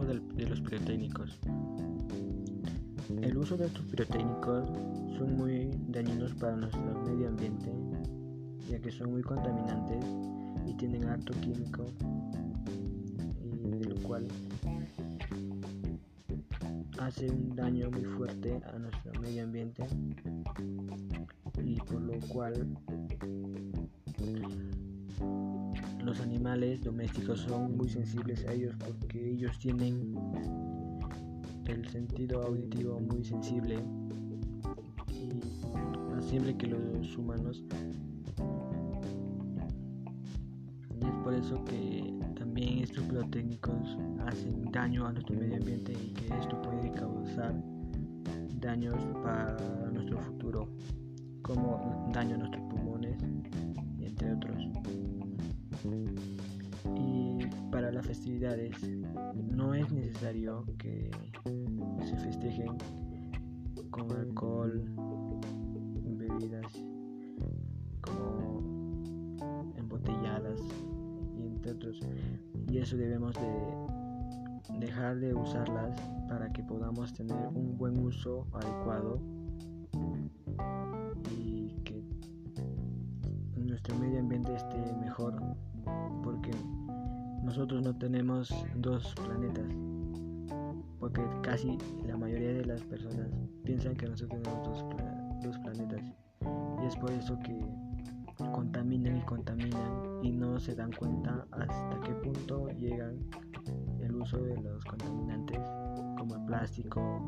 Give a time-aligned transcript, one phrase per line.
[0.00, 1.38] uso de, los pirotécnicos.
[3.20, 4.68] El uso de estos pirotécnicos
[5.18, 7.70] son muy dañinos para nuestro medio ambiente,
[8.68, 10.04] ya que son muy contaminantes
[10.66, 11.86] y tienen harto químico,
[13.64, 14.26] y de lo cual
[16.98, 19.84] hace un daño muy fuerte a nuestro medio ambiente
[21.62, 22.66] y por lo cual
[26.10, 30.12] los animales domésticos son muy sensibles a ellos porque ellos tienen
[31.68, 33.78] el sentido auditivo muy sensible
[35.06, 35.28] y
[36.10, 37.62] más simple que los humanos.
[41.00, 43.96] Y es por eso que también estos técnicos
[44.26, 47.54] hacen daño a nuestro medio ambiente y que esto puede causar
[48.60, 49.56] daños para
[49.92, 50.68] nuestro futuro
[51.42, 53.16] como daño a nuestros pulmones
[54.00, 54.60] entre otros
[56.96, 58.76] y para las festividades
[59.34, 61.10] no es necesario que
[62.04, 62.76] se festejen
[63.90, 64.84] con alcohol,
[66.04, 66.72] bebidas
[68.00, 68.62] como
[69.76, 70.60] embotelladas
[71.36, 72.00] y entre otros.
[72.68, 73.90] Y eso debemos de
[74.78, 79.20] dejar de usarlas para que podamos tener un buen uso adecuado
[81.36, 82.02] y que
[83.56, 84.89] nuestro medio ambiente esté
[87.50, 89.66] nosotros no tenemos dos planetas
[91.00, 93.26] porque casi la mayoría de las personas
[93.64, 96.00] piensan que nosotros tenemos dos, planetas
[96.80, 97.58] y es por eso que
[98.52, 103.18] contaminan y contaminan y no se dan cuenta hasta qué punto llegan
[103.98, 105.58] el uso de los contaminantes
[106.18, 107.20] como el plástico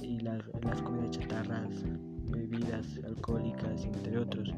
[0.00, 1.84] y las, las comidas chatarras,
[2.30, 4.54] bebidas alcohólicas, entre otros.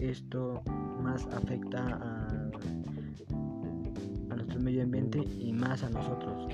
[0.00, 0.62] Esto
[1.00, 2.30] más afecta a,
[4.70, 6.46] medio ambiente y más a nosotros.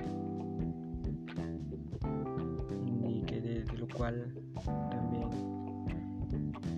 [3.96, 4.34] cual
[4.90, 5.30] también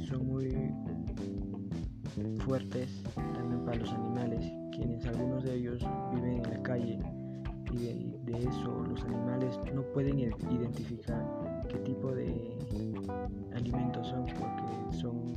[0.07, 0.51] son muy
[2.45, 5.85] fuertes también para los animales, quienes algunos de ellos
[6.15, 7.01] viven en la calle
[7.73, 7.77] y
[8.25, 11.25] de, eso los animales no pueden identificar
[11.69, 12.57] qué tipo de
[13.55, 15.35] alimentos son porque son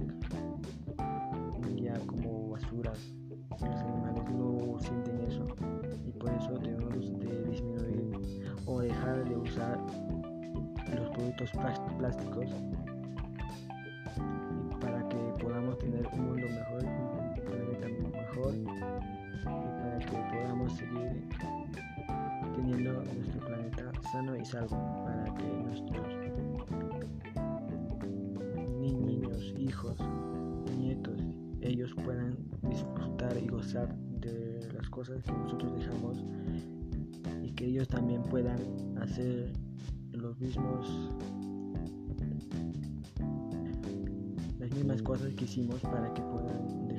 [9.52, 9.78] usar
[10.96, 11.52] los productos
[11.98, 12.46] plásticos
[14.80, 17.88] para que podamos tener un mundo mejor, un planeta
[18.20, 18.66] mejor y
[19.44, 21.28] para que podamos seguir
[22.56, 26.08] teniendo nuestro planeta sano y salvo para que nuestros
[28.80, 29.98] niños, hijos,
[30.78, 31.22] nietos,
[31.62, 36.24] ellos puedan disfrutar y gozar de las cosas que nosotros dejamos
[37.44, 38.60] y que ellos también puedan
[39.00, 39.52] hacer
[40.12, 40.88] los mismos
[44.60, 46.91] las mismas cosas que hicimos para que puedan